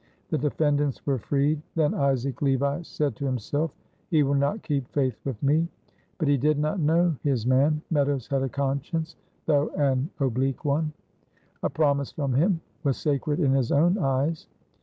[0.31, 1.61] The defendants were freed.
[1.75, 3.69] Then Isaac Levi said to himself,
[4.09, 5.67] "He will not keep faith with me."
[6.17, 7.83] But he did not know his man.
[7.91, 10.91] Meadows had a conscience, though an oblique one.
[11.61, 14.47] A promise from him was sacred in his own eyes.